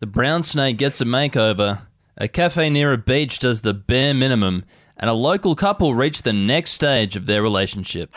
[0.00, 1.82] The brown snake gets a makeover,
[2.16, 4.64] a cafe near a beach does the bare minimum,
[4.96, 8.10] and a local couple reach the next stage of their relationship.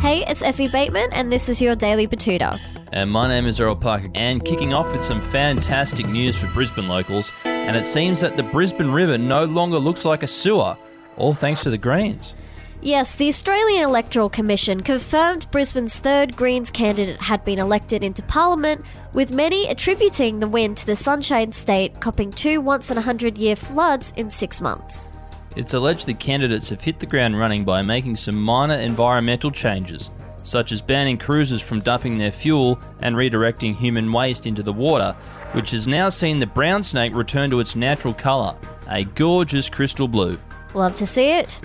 [0.00, 2.60] Hey, it's Effie Bateman, and this is your Daily Betoota.
[2.92, 6.86] And my name is Errol Parker, and kicking off with some fantastic news for Brisbane
[6.86, 7.32] locals.
[7.44, 10.76] And it seems that the Brisbane River no longer looks like a sewer,
[11.16, 12.36] all thanks to the Greens.
[12.82, 18.84] Yes, the Australian Electoral Commission confirmed Brisbane's third Greens candidate had been elected into Parliament,
[19.12, 23.38] with many attributing the win to the Sunshine State copping two once in a hundred
[23.38, 25.08] year floods in six months.
[25.56, 30.10] It's alleged the candidates have hit the ground running by making some minor environmental changes,
[30.44, 35.16] such as banning cruisers from dumping their fuel and redirecting human waste into the water,
[35.52, 38.54] which has now seen the brown snake return to its natural colour,
[38.88, 40.38] a gorgeous crystal blue.
[40.74, 41.60] Love to see it.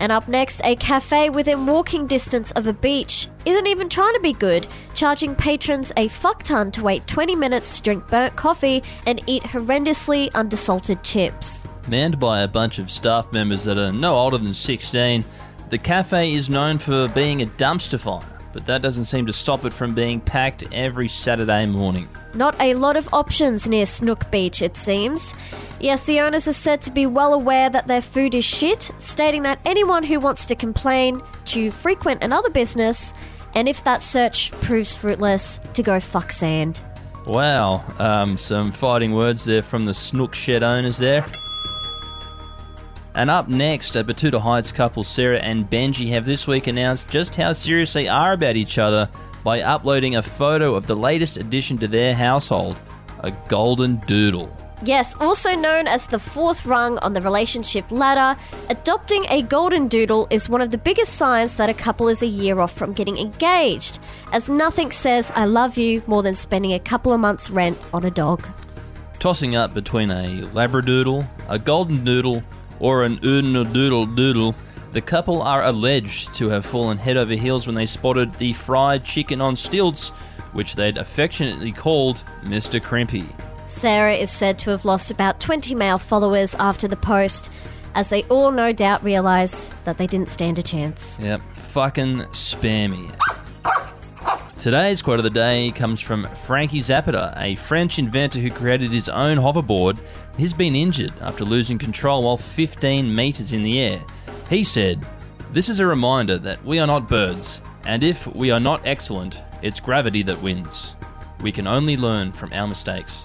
[0.00, 4.20] And up next, a cafe within walking distance of a beach isn't even trying to
[4.20, 8.82] be good, charging patrons a fuck ton to wait 20 minutes to drink burnt coffee
[9.06, 11.68] and eat horrendously undersalted chips.
[11.86, 15.22] Manned by a bunch of staff members that are no older than 16,
[15.68, 19.66] the cafe is known for being a dumpster fire, but that doesn't seem to stop
[19.66, 22.08] it from being packed every Saturday morning.
[22.32, 25.34] Not a lot of options near Snook Beach, it seems.
[25.80, 29.42] Yes, the owners are said to be well aware that their food is shit, stating
[29.44, 33.14] that anyone who wants to complain to frequent another business,
[33.54, 36.82] and if that search proves fruitless, to go fuck sand.
[37.26, 41.24] Wow, um, some fighting words there from the Snook Shed owners there.
[43.14, 47.34] And up next, a Betoota Heights couple Sarah and Benji have this week announced just
[47.34, 49.08] how serious they are about each other
[49.42, 52.82] by uploading a photo of the latest addition to their household
[53.20, 54.54] a golden doodle.
[54.82, 60.26] Yes, also known as the fourth rung on the relationship ladder, adopting a golden doodle
[60.30, 63.18] is one of the biggest signs that a couple is a year off from getting
[63.18, 63.98] engaged,
[64.32, 68.04] as nothing says I love you more than spending a couple of months' rent on
[68.04, 68.48] a dog.
[69.18, 72.42] Tossing up between a labradoodle, a golden doodle,
[72.78, 74.54] or an doodle doodle,
[74.92, 79.04] the couple are alleged to have fallen head over heels when they spotted the fried
[79.04, 80.08] chicken on stilts,
[80.54, 82.80] which they'd affectionately called Mr.
[82.80, 83.28] Crimpy.
[83.70, 87.50] Sarah is said to have lost about 20 male followers after the post,
[87.94, 91.18] as they all no doubt realise that they didn't stand a chance.
[91.22, 93.14] Yep, fucking spammy.
[94.58, 99.08] Today's quote of the day comes from Frankie Zapata, a French inventor who created his
[99.08, 100.00] own hoverboard.
[100.36, 104.02] He's been injured after losing control while 15 metres in the air.
[104.50, 105.06] He said,
[105.52, 109.40] This is a reminder that we are not birds, and if we are not excellent,
[109.62, 110.96] it's gravity that wins.
[111.40, 113.24] We can only learn from our mistakes.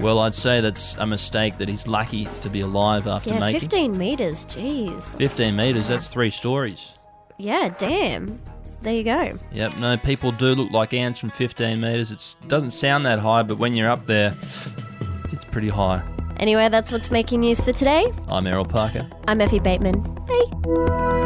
[0.00, 3.60] Well, I'd say that's a mistake that he's lucky to be alive after Yeah, making.
[3.60, 5.02] 15 metres, jeez.
[5.18, 6.94] 15 metres, that's three stories.
[7.36, 8.40] Yeah, damn.
[8.82, 9.36] There you go.
[9.52, 12.12] Yep, no, people do look like ants from 15 metres.
[12.12, 14.34] It doesn't sound that high, but when you're up there,
[15.32, 16.02] it's pretty high.
[16.38, 18.06] Anyway, that's what's making news for today.
[18.28, 19.04] I'm Errol Parker.
[19.26, 20.00] I'm Effie Bateman.
[20.26, 21.24] Bye.